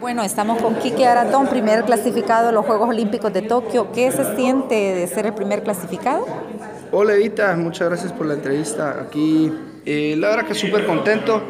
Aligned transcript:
Bueno, 0.00 0.22
estamos 0.22 0.62
con 0.62 0.76
Quique 0.76 1.06
Aratón, 1.06 1.46
primer 1.48 1.84
clasificado 1.84 2.48
a 2.48 2.52
los 2.52 2.64
Juegos 2.64 2.88
Olímpicos 2.88 3.30
de 3.34 3.42
Tokio. 3.42 3.92
¿Qué 3.92 4.10
se 4.10 4.34
siente 4.34 4.74
de 4.74 5.06
ser 5.06 5.26
el 5.26 5.34
primer 5.34 5.62
clasificado? 5.62 6.26
Hola 6.90 7.12
Edita, 7.12 7.54
muchas 7.56 7.88
gracias 7.90 8.10
por 8.10 8.24
la 8.24 8.32
entrevista. 8.32 8.96
Aquí, 8.98 9.52
eh, 9.84 10.14
la 10.16 10.30
verdad 10.30 10.46
que 10.46 10.54
súper 10.54 10.86
contento. 10.86 11.42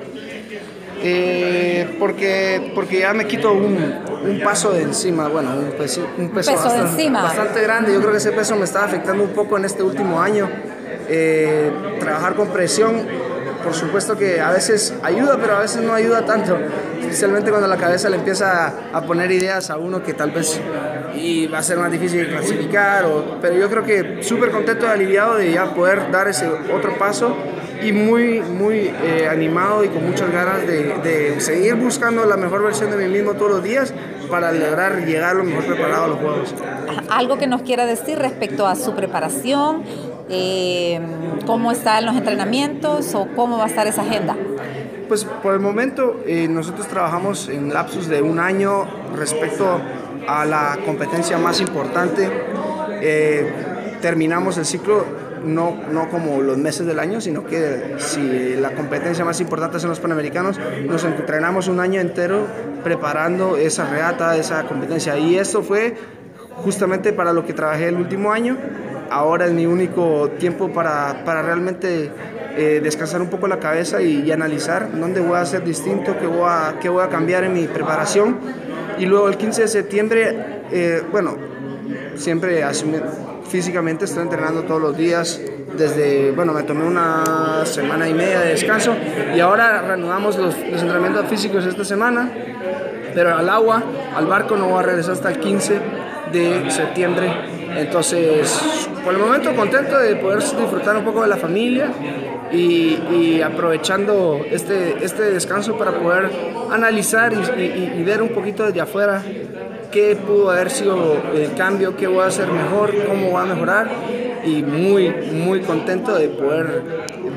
Eh, 1.01 1.97
porque, 2.01 2.73
porque 2.75 2.99
ya 2.99 3.15
me 3.15 3.29
quito 3.29 3.53
un, 3.53 3.79
un, 4.29 4.41
paso 4.43 4.73
de 4.73 4.83
encima, 4.83 5.29
bueno, 5.29 5.53
un 5.57 5.71
peso, 5.79 6.07
un 6.19 6.31
peso, 6.31 6.51
peso 6.51 6.65
bastante, 6.65 6.91
encima. 6.91 7.23
bastante, 7.23 7.63
grande. 7.63 7.95
Yo 7.95 8.01
creo 8.01 8.11
que 8.11 8.19
ese 8.19 8.33
peso 8.33 8.57
me 8.57 8.65
estaba 8.65 8.85
afectando 8.85 9.23
un 9.23 9.31
poco 9.31 9.59
en 9.59 9.65
este 9.65 9.85
último 9.85 10.21
año. 10.21 10.51
Eh, 11.09 11.73
trabajar 12.01 12.35
con 12.35 12.49
presión, 12.49 13.07
por 13.63 13.75
supuesto 13.75 14.17
que 14.17 14.41
a 14.41 14.51
veces 14.51 14.95
ayuda, 15.03 15.39
pero 15.41 15.57
a 15.57 15.61
veces 15.61 15.83
no 15.83 15.93
ayuda 15.93 16.25
tanto, 16.25 16.57
especialmente 17.01 17.51
cuando 17.51 17.69
la 17.69 17.77
cabeza 17.77 18.09
le 18.09 18.17
empieza 18.17 18.73
a 18.93 19.03
poner 19.03 19.31
ideas 19.31 19.71
a 19.71 19.77
uno 19.77 20.03
que 20.03 20.15
tal 20.15 20.31
vez 20.31 20.61
y 21.15 21.47
va 21.47 21.59
a 21.59 21.63
ser 21.63 21.79
más 21.79 21.91
difícil 21.91 22.29
clasificar, 22.29 23.05
o, 23.05 23.39
pero 23.41 23.57
yo 23.57 23.69
creo 23.69 23.85
que 23.85 24.23
súper 24.23 24.51
contento 24.51 24.87
y 24.87 24.89
aliviado 24.89 25.37
de 25.37 25.53
ya 25.53 25.75
poder 25.75 26.11
dar 26.11 26.29
ese 26.29 26.49
otro 26.49 26.97
paso 26.99 27.37
y 27.83 27.93
muy, 27.93 28.41
muy 28.41 28.93
eh, 29.03 29.29
animado 29.31 29.85
y 29.85 29.89
con 29.89 30.07
muchas 30.07 30.31
ganas 30.31 30.67
de, 30.67 30.99
de, 31.03 31.41
seguir 31.41 31.75
buscando 31.77 32.25
la 32.27 32.37
mejor 32.37 32.63
versión 32.63 32.91
de 32.91 32.97
mí 32.97 33.09
mismo 33.09 33.35
todos 33.35 33.51
los 33.51 33.63
días 33.63 33.95
para 34.31 34.53
lograr 34.53 35.05
llegar 35.05 35.37
lo 35.37 35.45
mejor 35.45 35.65
preparado 35.65 36.05
a 36.05 36.09
los 36.09 36.19
Juegos. 36.19 36.55
Algo 37.09 37.39
que 37.39 37.47
nos 37.47 37.63
quiera 37.63 37.87
decir 37.87 38.19
respecto 38.19 38.67
a 38.67 38.77
su 38.77 38.95
preparación, 38.95 39.83
eh, 40.31 41.01
cómo 41.47 41.73
están 41.73 42.07
los 42.07 42.17
entrenamientos 42.17 43.15
o 43.15 43.27
cómo 43.35 43.59
va 43.59 43.65
a 43.65 43.69
estar 43.69 43.87
esa 43.87 44.03
agenda. 44.03 44.37
Pues 45.09 45.25
por 45.25 45.55
el 45.55 45.61
momento 45.61 46.21
eh, 46.27 46.47
nosotros 46.49 46.87
trabajamos 46.87 47.49
en 47.49 47.75
lapsus 47.75 48.07
de 48.07 48.23
un 48.23 48.39
año 48.39 48.87
respecto 49.17 49.81
a 50.29 50.45
la 50.45 50.79
competencia 50.87 51.37
más 51.37 51.61
importante. 51.61 52.29
Eh, 53.03 53.53
terminamos 54.01 54.57
el 54.59 54.65
ciclo 54.65 55.05
no, 55.45 55.77
no 55.91 56.09
como 56.11 56.41
los 56.43 56.59
meses 56.59 56.87
del 56.87 56.99
año, 56.99 57.21
sino 57.21 57.45
que 57.45 57.97
si 57.99 58.55
la 58.57 58.73
competencia 58.73 59.25
más 59.25 59.41
importante 59.41 59.81
son 59.81 59.91
los 59.91 60.01
Panamericanos, 60.01 60.61
nos 60.87 61.05
entrenamos 61.05 61.69
un 61.69 61.81
año 61.81 62.01
entero 62.01 62.47
preparando 62.85 63.57
esa 63.57 63.87
reata, 63.87 64.37
esa 64.37 64.65
competencia. 64.65 65.19
Y 65.19 65.37
esto 65.37 65.63
fue 65.63 65.97
justamente 66.57 67.13
para 67.13 67.33
lo 67.33 67.45
que 67.45 67.53
trabajé 67.53 67.89
el 67.89 67.97
último 67.97 68.33
año. 68.33 68.57
Ahora 69.11 69.47
es 69.47 69.53
mi 69.53 69.67
único 69.67 70.31
tiempo 70.39 70.73
para, 70.73 71.25
para 71.25 71.43
realmente 71.43 72.11
eh, 72.57 72.81
descansar 72.83 73.21
un 73.21 73.29
poco 73.29 73.49
la 73.49 73.59
cabeza 73.59 74.01
y, 74.03 74.31
analizar 74.31 74.89
dónde 74.93 75.21
voy 75.21 75.37
a 75.37 75.41
hacer 75.41 75.65
distinto, 75.65 76.17
qué 76.19 76.27
voy 76.27 76.47
a, 76.49 76.77
qué 76.81 76.89
voy 76.89 77.03
a 77.03 77.09
cambiar 77.09 77.45
en 77.45 77.53
mi 77.53 77.67
preparación. 77.67 78.39
Y 78.99 79.07
luego 79.07 79.29
el 79.29 79.37
15 79.37 79.63
de 79.63 79.69
septiembre, 79.69 80.63
eh, 80.71 81.03
bueno, 81.11 81.37
siempre 82.15 82.63
físicamente 83.49 84.05
estoy 84.05 84.23
entrenando 84.23 84.63
todos 84.63 84.81
los 84.81 84.97
días. 84.97 85.41
Desde, 85.77 86.33
bueno, 86.33 86.53
me 86.53 86.63
tomé 86.65 86.85
una 86.85 87.65
semana 87.65 88.09
y 88.09 88.15
media 88.15 88.41
de 88.41 88.51
descanso 88.51 88.95
y 89.35 89.41
ahora 89.41 89.83
reanudamos 89.83 90.37
los, 90.37 90.57
los 90.57 90.83
entrenamientos 90.83 91.27
físicos 91.27 91.65
esta 91.65 91.85
semana. 91.85 92.31
Pero 93.15 93.37
al 93.37 93.49
agua, 93.49 93.83
al 94.15 94.27
barco 94.27 94.57
no 94.57 94.69
voy 94.69 94.81
a 94.81 94.83
regresar 94.83 95.15
hasta 95.15 95.31
el 95.31 95.41
15 95.41 95.81
de 96.33 96.71
septiembre. 96.71 97.33
Entonces, 97.77 98.80
por 99.05 99.15
el 99.15 99.21
momento 99.21 99.55
contento 99.55 99.99
de 99.99 100.17
poder 100.17 100.41
disfrutar 100.41 100.97
un 100.97 101.05
poco 101.05 101.23
de 101.23 101.29
la 101.29 101.37
familia 101.37 101.91
y, 102.53 103.41
aprovechando 103.41 104.45
este, 104.51 105.05
este 105.05 105.23
descanso 105.31 105.77
para 105.77 105.93
poder 105.93 106.31
analizar 106.71 107.33
y, 107.33 108.03
ver 108.03 108.23
un 108.23 108.31
poquito 108.31 108.67
desde 108.67 108.81
afuera 108.81 109.23
qué 109.93 110.17
pudo 110.17 110.51
haber 110.51 110.71
sido 110.71 111.21
el 111.35 111.55
cambio, 111.55 111.97
qué 111.97 112.07
voy 112.07 112.23
a 112.23 112.27
hacer 112.27 112.49
mejor, 112.49 112.93
cómo 113.07 113.31
voy 113.31 113.43
a 113.43 113.47
mejorar 113.47 113.91
y 114.45 114.63
muy, 114.63 115.11
muy 115.11 115.61
contento 115.61 116.15
de 116.15 116.29
poder 116.29 116.83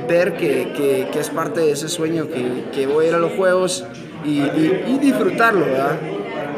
ver 0.08 0.34
que, 0.36 1.08
que, 1.12 1.20
es 1.20 1.30
parte 1.30 1.62
de 1.62 1.72
ese 1.72 1.90
sueño 1.90 2.28
que, 2.28 2.66
que, 2.74 2.88
voy 2.88 3.06
a 3.06 3.10
ir 3.10 3.16
a 3.16 3.20
los 3.20 3.34
Juegos 3.34 3.86
y 4.26 4.40
disfrutarlo, 5.00 5.66
¿verdad? 5.66 5.98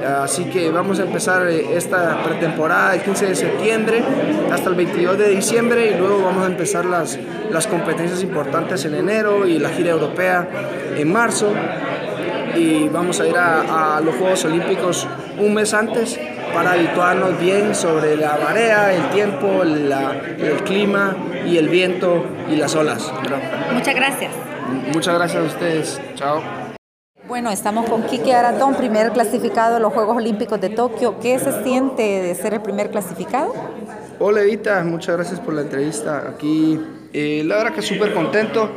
Así 0.05 0.45
que 0.45 0.69
vamos 0.69 0.99
a 0.99 1.03
empezar 1.03 1.47
esta 1.47 2.23
pretemporada 2.23 2.93
el 2.95 3.01
15 3.01 3.27
de 3.27 3.35
septiembre 3.35 4.03
hasta 4.51 4.69
el 4.69 4.75
22 4.75 5.17
de 5.17 5.29
diciembre 5.29 5.91
y 5.91 5.97
luego 5.97 6.21
vamos 6.23 6.43
a 6.43 6.47
empezar 6.47 6.85
las, 6.85 7.17
las 7.49 7.67
competencias 7.67 8.21
importantes 8.21 8.85
en 8.85 8.95
enero 8.95 9.47
y 9.47 9.57
la 9.57 9.69
gira 9.69 9.91
europea 9.91 10.47
en 10.95 11.11
marzo. 11.11 11.53
Y 12.55 12.88
vamos 12.88 13.19
a 13.19 13.27
ir 13.27 13.35
a, 13.35 13.97
a 13.97 14.01
los 14.01 14.16
Juegos 14.16 14.45
Olímpicos 14.45 15.07
un 15.39 15.53
mes 15.53 15.73
antes 15.73 16.17
para 16.53 16.72
habituarnos 16.72 17.37
bien 17.39 17.75
sobre 17.75 18.16
la 18.16 18.37
marea, 18.41 18.93
el 18.93 19.09
tiempo, 19.09 19.63
la, 19.66 20.11
el 20.37 20.63
clima 20.63 21.16
y 21.45 21.57
el 21.57 21.67
viento 21.67 22.25
y 22.49 22.55
las 22.55 22.75
olas. 22.75 23.11
Muchas 23.73 23.95
gracias. 23.95 24.31
Muchas 24.93 25.16
gracias 25.16 25.43
a 25.43 25.45
ustedes. 25.45 26.01
Chao. 26.16 26.64
Bueno, 27.27 27.49
estamos 27.49 27.89
con 27.89 28.03
Quique 28.03 28.35
Aratón, 28.35 28.75
primer 28.75 29.11
clasificado 29.11 29.77
a 29.77 29.79
los 29.79 29.91
Juegos 29.91 30.17
Olímpicos 30.17 30.61
de 30.61 30.69
Tokio. 30.69 31.19
¿Qué 31.19 31.39
se 31.39 31.63
siente 31.63 32.03
de 32.03 32.35
ser 32.35 32.53
el 32.53 32.61
primer 32.61 32.91
clasificado? 32.91 33.53
Hola 34.19 34.41
Edita, 34.41 34.83
muchas 34.83 35.15
gracias 35.15 35.39
por 35.39 35.55
la 35.55 35.61
entrevista. 35.61 36.23
Aquí, 36.29 36.79
eh, 37.13 37.41
la 37.43 37.57
verdad 37.57 37.73
que 37.73 37.81
súper 37.81 38.13
contento. 38.13 38.69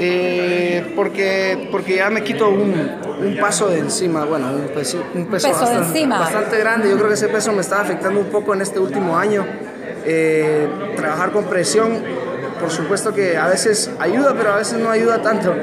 Eh, 0.00 0.92
porque, 0.96 1.68
porque 1.70 1.96
ya 1.96 2.10
me 2.10 2.24
quito 2.24 2.48
un, 2.48 2.74
un, 3.20 3.36
paso 3.38 3.68
de 3.68 3.78
encima, 3.78 4.24
bueno, 4.24 4.48
un 4.48 4.68
peso, 4.74 5.04
un 5.14 5.26
peso, 5.26 5.46
peso 5.46 5.60
bastante, 5.60 5.88
encima. 5.88 6.18
bastante, 6.18 6.58
grande. 6.58 6.88
Yo 6.88 6.96
creo 6.96 7.08
que 7.08 7.14
ese 7.14 7.28
peso 7.28 7.52
me 7.52 7.60
estaba 7.60 7.82
afectando 7.82 8.20
un 8.20 8.26
poco 8.26 8.54
en 8.54 8.62
este 8.62 8.80
último 8.80 9.16
año. 9.16 9.44
Eh, 10.06 10.68
trabajar 10.96 11.30
con 11.30 11.44
presión, 11.44 12.02
por 12.58 12.70
supuesto 12.70 13.12
que 13.12 13.36
a 13.36 13.46
veces 13.46 13.90
ayuda, 13.98 14.34
pero 14.36 14.54
a 14.54 14.56
veces 14.56 14.78
no 14.78 14.90
ayuda 14.90 15.22
tanto, 15.22 15.54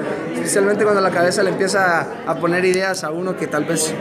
especialmente 0.41 0.83
cuando 0.83 1.01
la 1.01 1.11
cabeza 1.11 1.43
le 1.43 1.51
empieza 1.51 2.07
a 2.25 2.35
poner 2.35 2.65
ideas 2.65 3.03
a 3.03 3.11
uno 3.11 3.37
que 3.37 3.45
tal 3.45 3.65
vez 3.65 3.93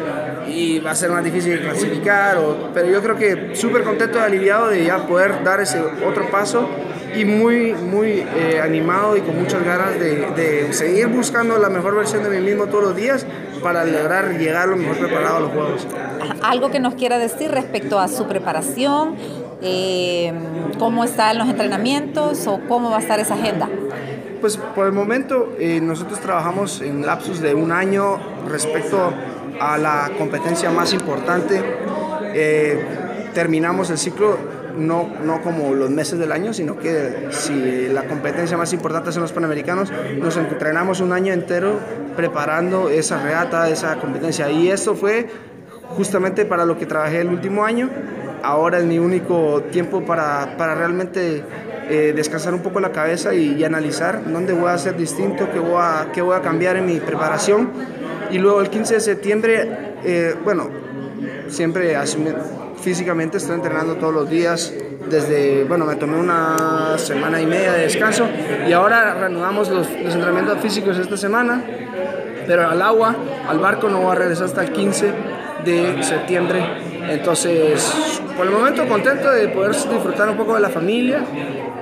y 0.49 0.79
va 0.79 0.93
a 0.93 0.95
ser 0.95 1.11
más 1.11 1.23
difícil 1.23 1.61
clasificar, 1.61 2.39
o, 2.39 2.71
pero 2.73 2.89
yo 2.89 3.03
creo 3.03 3.17
que 3.17 3.55
súper 3.55 3.85
contento 3.85 4.19
y 4.19 4.23
aliviado 4.23 4.69
de 4.69 4.85
ya 4.87 5.07
poder 5.07 5.45
dar 5.45 5.61
ese 5.61 5.81
otro 5.81 6.31
paso 6.31 6.67
y 7.15 7.27
muy, 7.27 7.75
muy 7.75 8.25
eh, 8.37 8.61
animado 8.63 9.17
y 9.17 9.21
con 9.21 9.39
muchas 9.39 9.63
ganas 9.65 9.99
de, 9.99 10.31
de, 10.35 10.73
seguir 10.73 11.09
buscando 11.09 11.59
la 11.59 11.69
mejor 11.69 11.95
versión 11.95 12.23
de 12.23 12.31
mí 12.31 12.39
mismo 12.39 12.67
todos 12.67 12.85
los 12.85 12.97
días 12.97 13.27
para 13.63 13.85
lograr 13.85 14.39
llegar 14.39 14.69
lo 14.69 14.77
mejor 14.77 14.97
preparado 14.97 15.37
a 15.37 15.41
los 15.41 15.51
Juegos. 15.51 15.87
Algo 16.43 16.71
que 16.71 16.81
nos 16.81 16.95
quiera 16.95 17.19
decir 17.19 17.51
respecto 17.51 17.99
a 17.99 18.09
su 18.09 18.27
preparación, 18.27 19.17
eh, 19.61 20.33
cómo 20.79 21.05
están 21.05 21.37
los 21.37 21.49
entrenamientos 21.49 22.47
o 22.47 22.61
cómo 22.67 22.91
va 22.91 22.97
a 22.97 23.01
estar 23.01 23.21
esa 23.21 23.35
agenda. 23.35 23.69
Pues 24.41 24.57
por 24.57 24.87
el 24.87 24.93
momento 24.93 25.55
eh, 25.59 25.81
nosotros 25.83 26.19
trabajamos 26.21 26.81
en 26.81 27.05
lapsus 27.05 27.41
de 27.41 27.55
un 27.55 27.73
año 27.73 28.19
respecto 28.49 29.13
a 29.61 29.77
la 29.77 30.11
competencia 30.17 30.71
más 30.71 30.95
importante. 30.95 31.63
Eh, 32.35 32.83
terminamos 33.35 33.91
el 33.91 33.99
ciclo 33.99 34.39
no, 34.79 35.11
no 35.23 35.43
como 35.43 35.75
los 35.75 35.91
meses 35.91 36.19
del 36.19 36.33
año, 36.33 36.55
sino 36.55 36.79
que 36.79 37.29
si 37.31 37.89
la 37.89 38.05
competencia 38.05 38.57
más 38.57 38.73
importante 38.73 39.13
son 39.13 39.23
los 39.23 39.33
Panamericanos, 39.33 39.93
nos 40.19 40.39
entrenamos 40.39 41.01
un 41.01 41.13
año 41.13 41.35
entero 41.35 41.79
preparando 42.17 42.89
esa 42.89 43.23
reata, 43.23 43.69
esa 43.69 43.97
competencia. 43.97 44.51
Y 44.51 44.71
esto 44.71 44.95
fue 44.95 45.29
justamente 45.89 46.47
para 46.47 46.65
lo 46.65 46.79
que 46.79 46.87
trabajé 46.87 47.21
el 47.21 47.29
último 47.29 47.65
año. 47.65 47.91
Ahora 48.43 48.79
es 48.79 48.85
mi 48.85 48.99
único 48.99 49.65
tiempo 49.71 50.03
para, 50.03 50.57
para 50.57 50.75
realmente 50.75 51.45
eh, 51.91 52.13
descansar 52.15 52.55
un 52.55 52.61
poco 52.61 52.79
la 52.79 52.93
cabeza 52.93 53.35
y, 53.35 53.55
y, 53.55 53.65
analizar 53.65 54.23
dónde 54.31 54.53
voy 54.53 54.69
a 54.69 54.75
hacer 54.75 54.97
distinto, 54.97 55.49
qué 55.53 55.59
voy 55.59 55.81
a, 55.81 56.13
qué 56.13 56.23
voy 56.23 56.37
a 56.37 56.41
cambiar 56.41 56.77
en 56.77 56.87
mi 56.87 57.01
preparación. 57.01 57.71
Y 58.31 58.39
luego 58.39 58.61
el 58.61 58.71
15 58.71 58.95
de 58.95 59.01
septiembre, 59.01 59.97
eh, 60.05 60.37
bueno, 60.45 60.71
siempre 61.49 61.97
físicamente 62.81 63.39
estoy 63.39 63.57
entrenando 63.57 63.97
todos 63.97 64.15
los 64.15 64.31
días. 64.31 64.73
Desde, 65.11 65.65
bueno, 65.65 65.85
me 65.85 65.97
tomé 65.97 66.17
una 66.17 66.97
semana 66.97 67.41
y 67.41 67.47
media 67.47 67.73
de 67.73 67.83
descanso 67.83 68.29
y 68.69 68.73
ahora 68.73 69.15
reanudamos 69.15 69.69
los, 69.69 69.91
los 69.91 70.15
entrenamientos 70.15 70.61
físicos 70.61 70.97
esta 70.97 71.17
semana. 71.17 71.65
Pero 72.47 72.69
al 72.69 72.81
agua, 72.83 73.17
al 73.49 73.59
barco 73.59 73.89
no 73.89 74.01
voy 74.03 74.13
a 74.13 74.15
regresar 74.15 74.47
hasta 74.47 74.63
el 74.63 74.71
15 74.71 75.13
de 75.65 76.03
septiembre. 76.05 76.63
Entonces, 77.09 78.20
por 78.41 78.47
el 78.47 78.55
momento 78.55 78.89
contento 78.89 79.31
de 79.31 79.49
poder 79.49 79.73
disfrutar 79.73 80.31
un 80.31 80.37
poco 80.39 80.55
de 80.55 80.61
la 80.61 80.71
familia 80.71 81.23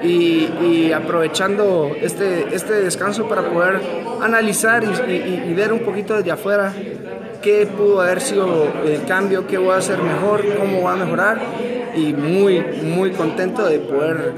y, 0.02 0.90
aprovechando 0.90 1.93
este, 2.00 2.52
este 2.52 2.72
descanso 2.82 3.28
para 3.28 3.49
poder 3.49 3.81
analizar 4.20 4.82
y, 4.82 5.55
ver 5.55 5.72
un 5.72 5.78
poquito 5.84 6.16
desde 6.16 6.32
afuera 6.32 6.72
qué 7.40 7.64
pudo 7.66 8.00
haber 8.00 8.20
sido 8.20 8.66
el 8.84 9.05
cambio, 9.05 9.46
qué 9.46 9.56
voy 9.56 9.70
a 9.70 9.76
hacer 9.76 10.02
mejor, 10.02 10.43
cómo 10.56 10.81
voy 10.81 10.93
a 10.93 10.96
mejorar 10.96 11.40
y 11.94 12.12
muy, 12.12 12.58
muy 12.82 13.12
contento 13.12 13.64
de 13.64 13.78
poder 13.78 14.32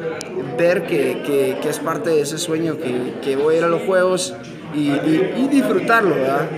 ver 0.59 0.83
que, 0.83 1.23
que, 1.63 1.71
es 1.71 1.79
parte 1.79 2.11
de 2.11 2.21
ese 2.21 2.37
sueño 2.37 2.77
que, 2.77 3.15
que, 3.23 3.35
voy 3.37 3.55
a 3.55 3.59
ir 3.59 3.65
a 3.65 3.69
los 3.69 3.81
Juegos 3.85 4.35
y 4.75 4.91
disfrutarlo, 5.49 6.17
¿verdad? 6.17 6.51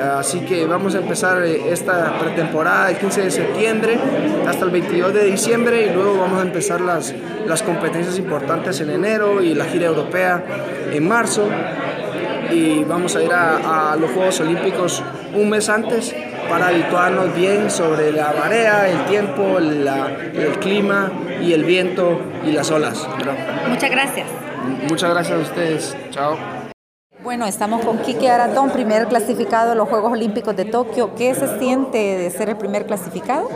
Así 0.00 0.40
que 0.40 0.66
vamos 0.66 0.94
a 0.94 0.98
empezar 0.98 1.42
eh, 1.42 1.72
esta 1.72 2.18
pretemporada 2.18 2.90
el 2.90 2.98
15 2.98 3.22
de 3.22 3.30
septiembre 3.30 3.98
hasta 4.46 4.64
el 4.64 4.70
22 4.70 5.14
de 5.14 5.24
diciembre 5.24 5.86
y 5.86 5.94
luego 5.94 6.18
vamos 6.18 6.40
a 6.40 6.42
empezar 6.42 6.80
las, 6.80 7.14
las 7.46 7.62
competencias 7.62 8.18
importantes 8.18 8.80
en 8.80 8.90
enero 8.90 9.42
y 9.42 9.54
la 9.54 9.64
gira 9.64 9.86
europea 9.86 10.44
en 10.92 11.06
marzo. 11.06 11.48
Y 12.50 12.82
vamos 12.84 13.14
a 13.14 13.22
ir 13.22 13.30
a, 13.32 13.94
los 14.00 14.10
Juegos 14.12 14.40
Olímpicos 14.40 15.02
un 15.34 15.50
mes 15.50 15.68
antes 15.68 16.14
para 16.48 16.68
habituarnos 16.68 17.34
bien 17.34 17.70
sobre 17.70 18.10
la 18.10 18.32
marea, 18.32 18.88
el 18.88 19.04
tiempo, 19.04 19.58
el 19.58 20.58
clima 20.60 21.12
y 21.42 21.52
el 21.52 21.64
viento 21.64 22.20
y 22.46 22.52
las 22.52 22.70
olas. 22.70 23.06
Muchas 23.68 23.90
gracias. 23.90 24.26
Muchas 24.88 25.10
gracias 25.10 25.38
a 25.38 25.42
ustedes. 25.42 25.96
Chao. 26.10 26.38
Bueno, 27.28 27.44
estamos 27.44 27.84
con 27.84 27.98
Kike 27.98 28.30
Aratón, 28.30 28.70
primer 28.70 29.06
clasificado 29.06 29.72
a 29.72 29.74
los 29.74 29.86
Juegos 29.86 30.12
Olímpicos 30.12 30.56
de 30.56 30.64
Tokio. 30.64 31.14
¿Qué 31.14 31.34
se 31.34 31.58
siente 31.58 31.98
de 31.98 32.30
ser 32.30 32.48
el 32.48 32.56
primer 32.56 32.86
clasificado? 32.86 33.50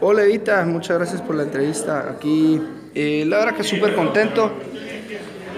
Hola 0.00 0.24
Evita, 0.24 0.64
muchas 0.64 0.98
gracias 0.98 1.22
por 1.22 1.36
la 1.36 1.44
entrevista. 1.44 2.10
Aquí, 2.10 2.60
eh, 2.92 3.22
la 3.24 3.38
verdad 3.38 3.54
que 3.54 3.62
súper 3.62 3.94
contento. 3.94 4.50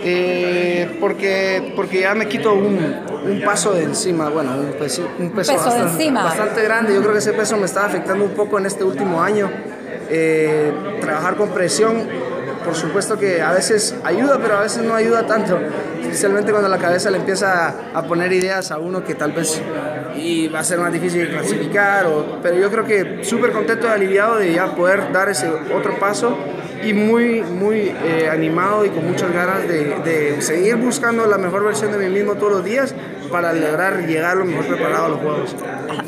Eh, 0.04 0.98
porque, 1.00 1.72
porque 1.74 2.00
ya 2.00 2.14
me 2.14 2.28
quito 2.28 2.52
un, 2.52 2.78
un, 3.24 3.42
paso 3.42 3.72
de 3.72 3.84
encima, 3.84 4.28
bueno, 4.28 4.50
un 4.54 4.74
peso, 4.78 5.08
un 5.18 5.30
peso, 5.30 5.54
bastante, 5.54 6.10
bastante, 6.10 6.62
grande. 6.62 6.94
Yo 6.94 7.00
creo 7.00 7.14
que 7.14 7.20
ese 7.20 7.32
peso 7.32 7.56
me 7.56 7.64
estaba 7.64 7.86
afectando 7.86 8.22
un 8.22 8.32
poco 8.32 8.58
en 8.58 8.66
este 8.66 8.84
último 8.84 9.22
año. 9.22 9.50
Eh, 10.10 10.74
trabajar 11.00 11.36
con 11.36 11.48
presión 11.48 12.06
por 12.66 12.74
supuesto 12.74 13.16
que 13.16 13.40
a 13.40 13.52
veces 13.52 13.94
ayuda, 14.04 14.38
pero 14.42 14.58
a 14.58 14.60
veces 14.62 14.82
no 14.82 14.94
ayuda 14.94 15.24
tanto, 15.24 15.56
especialmente 16.02 16.50
cuando 16.50 16.68
la 16.68 16.78
cabeza 16.78 17.10
le 17.10 17.18
empieza 17.18 17.74
a 17.94 18.02
poner 18.02 18.32
ideas 18.32 18.72
a 18.72 18.78
uno 18.78 19.04
que 19.04 19.14
tal 19.14 19.32
vez 19.32 19.62
y 20.16 20.48
va 20.48 20.60
a 20.60 20.64
ser 20.64 20.80
más 20.80 20.92
difícil 20.92 21.28
clasificar, 21.28 22.06
o, 22.06 22.38
pero 22.42 22.56
yo 22.56 22.70
creo 22.70 22.84
que 22.84 23.24
súper 23.24 23.52
contento 23.52 23.88
aliviado 23.88 24.36
de 24.36 24.52
ya 24.52 24.74
poder 24.74 25.12
dar 25.12 25.28
ese 25.28 25.48
otro 25.48 25.98
paso 25.98 26.36
y 26.84 26.92
muy, 26.92 27.42
muy 27.42 27.94
eh, 28.04 28.28
animado 28.30 28.84
y 28.84 28.90
con 28.90 29.06
muchas 29.06 29.32
ganas 29.32 29.66
de, 29.68 29.96
de, 30.04 30.42
seguir 30.42 30.76
buscando 30.76 31.26
la 31.26 31.38
mejor 31.38 31.64
versión 31.64 31.92
de 31.92 31.98
mí 31.98 32.12
mismo 32.12 32.34
todos 32.34 32.52
los 32.52 32.64
días 32.64 32.94
para 33.30 33.52
lograr 33.52 34.06
llegar 34.06 34.36
lo 34.36 34.44
mejor 34.44 34.66
preparado 34.66 35.06
a 35.06 35.08
los 35.08 35.18
Juegos. 35.20 35.56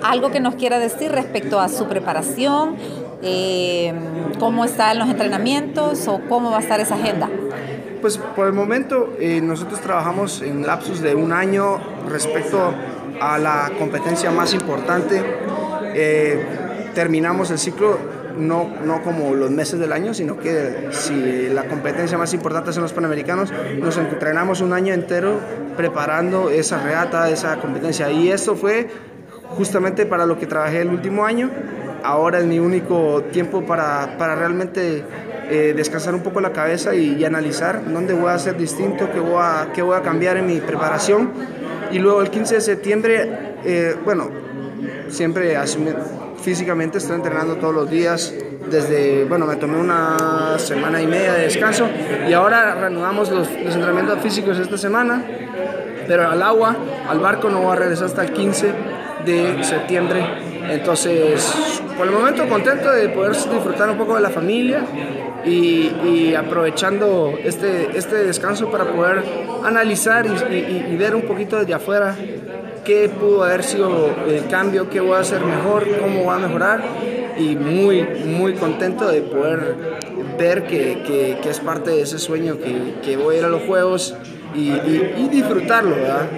Algo 0.03 0.31
que 0.31 0.41
nos 0.41 0.55
quiera 0.57 0.79
decir 0.79 1.11
respecto 1.11 1.61
a 1.61 1.69
su 1.69 1.89
preparación, 1.89 2.77
eh, 3.23 3.93
cómo 4.39 4.65
están 4.65 4.99
los 4.99 5.09
entrenamientos 5.09 6.07
o 6.09 6.21
cómo 6.29 6.51
va 6.51 6.59
a 6.59 6.61
estar 6.61 6.81
esa 6.81 6.95
agenda. 6.95 7.29
Pues 8.01 8.17
por 8.19 8.47
el 8.47 8.53
momento 8.53 9.15
eh, 9.19 9.41
nosotros 9.41 9.81
trabajamos 9.81 10.41
en 10.43 10.67
lapsus 10.67 11.01
de 11.01 11.15
un 11.15 11.33
año 11.33 11.79
respecto 12.09 12.73
a 13.21 13.39
la 13.39 13.73
competencia 13.79 14.31
más 14.31 14.55
importante. 14.55 15.23
Eh, 15.95 16.45
terminamos 16.95 17.51
el 17.51 17.59
ciclo 17.59 17.99
no, 18.39 18.71
no 18.85 19.03
como 19.03 19.35
los 19.35 19.51
meses 19.51 19.81
del 19.81 19.93
año, 19.93 20.15
sino 20.15 20.39
que 20.39 20.89
si 20.93 21.49
la 21.49 21.65
competencia 21.65 22.17
más 22.17 22.33
importante 22.35 22.73
son 22.73 22.85
los 22.85 22.93
Panamericanos, 22.93 23.53
nos 23.81 23.97
entrenamos 23.97 24.61
un 24.61 24.73
año 24.73 24.95
entero 24.95 25.41
preparando 25.77 26.51
esa 26.51 26.81
reata, 26.81 27.29
esa 27.31 27.57
competencia. 27.57 28.13
Y 28.13 28.31
esto 28.31 28.55
fue 28.55 28.89
justamente 29.49 30.07
para 30.07 30.25
lo 30.25 30.39
que 30.39 30.47
trabajé 30.47 30.83
el 30.83 30.89
último 30.91 31.25
año 31.25 31.51
ahora 32.03 32.39
es 32.39 32.45
mi 32.45 32.59
único 32.59 33.23
tiempo 33.33 33.65
para, 33.65 34.17
para 34.19 34.35
realmente 34.35 35.05
eh, 35.51 35.73
descansar 35.75 36.15
un 36.15 36.23
poco 36.23 36.41
la 36.41 36.53
cabeza 36.53 36.95
y, 36.95 37.25
analizar 37.25 37.83
dónde 37.91 38.13
voy 38.13 38.29
a 38.29 38.35
hacer 38.35 38.57
distinto, 38.57 39.11
qué 39.11 39.19
voy 39.19 39.41
a, 39.41 39.69
qué 39.73 39.81
voy 39.81 39.97
a 39.97 40.03
cambiar 40.03 40.37
en 40.37 40.47
mi 40.47 40.61
preparación. 40.61 41.31
Y 41.91 41.99
luego 41.99 42.21
el 42.21 42.31
15 42.31 42.57
de 42.57 42.61
septiembre, 42.61 43.57
eh, 43.65 43.97
bueno, 44.05 44.29
siempre 45.09 45.57
físicamente 46.43 46.99
estoy 46.99 47.17
entrenando 47.17 47.57
todos 47.57 47.75
los 47.75 47.91
días. 47.91 48.35
Desde, 48.71 49.25
bueno, 49.25 49.47
me 49.47 49.57
tomé 49.57 49.79
una 49.79 50.59
semana 50.59 51.01
y 51.01 51.07
media 51.07 51.33
de 51.33 51.45
descanso 51.45 51.89
y 52.29 52.33
ahora 52.35 52.75
reanudamos 52.75 53.31
los, 53.31 53.49
los 53.51 53.75
entrenamientos 53.75 54.21
físicos 54.21 54.59
esta 54.59 54.77
semana, 54.77 55.25
pero 56.07 56.29
al 56.29 56.43
agua, 56.43 56.77
al 57.09 57.21
barco 57.21 57.49
no 57.49 57.63
voy 57.63 57.73
a 57.73 57.77
regresar 57.77 58.07
hasta 58.07 58.23
el 58.25 58.33
15 58.35 58.73
de 59.25 59.65
septiembre. 59.65 60.48
Entonces, 60.71 61.53
por 61.97 62.07
el 62.07 62.13
momento 62.13 62.49
contento 62.49 62.91
de 62.91 63.09
poder 63.09 63.33
disfrutar 63.33 63.89
un 63.91 63.97
poco 63.97 64.15
de 64.15 64.21
la 64.21 64.31
familia 64.31 64.83
y, 65.45 66.35
aprovechando 66.35 67.35
este, 67.43 67.97
este 67.97 68.17
descanso 68.17 68.71
para 68.71 68.85
poder 68.85 69.23
analizar 69.65 70.27
y, 70.27 70.97
ver 70.97 71.15
un 71.15 71.23
poquito 71.23 71.59
desde 71.59 71.75
afuera 71.75 72.15
qué 72.85 73.09
pudo 73.09 73.45
haber 73.45 73.63
sido 73.63 74.15
el 74.27 74.47
cambio, 74.49 74.89
qué 74.89 75.01
voy 75.01 75.15
a 75.15 75.21
hacer 75.21 75.41
mejor, 75.43 75.87
cómo 76.01 76.25
voy 76.25 76.35
a 76.35 76.39
mejorar 76.39 76.83
y 77.39 77.55
muy, 77.55 78.03
muy 78.03 78.55
contento 78.55 79.09
de 79.09 79.23
poder 79.23 79.77
ver 80.39 80.67
que, 80.67 81.39
que, 81.43 81.49
es 81.49 81.61
parte 81.61 81.91
de 81.91 82.03
ese 82.03 82.19
sueño, 82.19 82.59
que, 82.59 82.95
que, 83.03 83.17
voy 83.17 83.37
a 83.37 83.39
ir 83.39 83.45
a 83.45 83.49
los 83.49 83.63
Juegos 83.63 84.15
y 84.55 84.71
disfrutarlo, 85.29 85.97
¿verdad? 85.97 86.29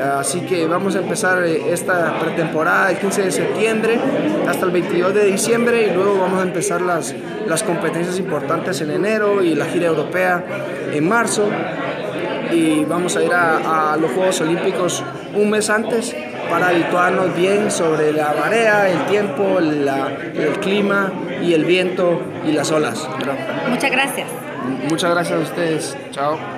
Así 0.00 0.40
que 0.40 0.66
vamos 0.66 0.94
a 0.96 1.00
empezar 1.00 1.44
eh, 1.44 1.72
esta 1.72 2.18
pretemporada 2.18 2.90
el 2.90 2.98
15 2.98 3.22
de 3.22 3.30
septiembre 3.30 3.98
hasta 4.48 4.66
el 4.66 4.72
22 4.72 5.14
de 5.14 5.24
diciembre 5.24 5.86
y 5.86 5.94
luego 5.94 6.18
vamos 6.18 6.40
a 6.40 6.42
empezar 6.42 6.80
las, 6.82 7.14
las 7.46 7.62
competencias 7.62 8.18
importantes 8.18 8.80
en 8.80 8.90
enero 8.90 9.42
y 9.42 9.54
la 9.54 9.66
gira 9.66 9.86
europea 9.86 10.44
en 10.92 11.08
marzo. 11.08 11.48
Y 12.52 12.84
vamos 12.84 13.16
a 13.16 13.24
ir 13.24 13.32
a, 13.32 13.96
los 14.00 14.12
Juegos 14.12 14.40
Olímpicos 14.40 15.02
un 15.34 15.50
mes 15.50 15.68
antes 15.68 16.14
para 16.48 16.68
habituarnos 16.68 17.34
bien 17.34 17.70
sobre 17.70 18.12
la 18.12 18.34
marea, 18.38 18.88
el 18.88 19.04
tiempo, 19.06 19.58
el 19.58 20.60
clima 20.60 21.12
y 21.42 21.54
el 21.54 21.64
viento 21.64 22.20
y 22.46 22.52
las 22.52 22.70
olas. 22.70 23.08
Muchas 23.68 23.90
gracias. 23.90 24.28
Muchas 24.88 25.10
gracias 25.10 25.38
a 25.38 25.42
ustedes. 25.42 25.96
Chao. 26.12 26.55